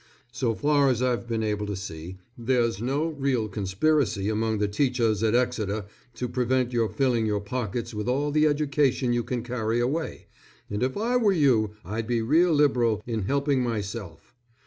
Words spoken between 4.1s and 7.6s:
among the teachers at Exeter to prevent your filling your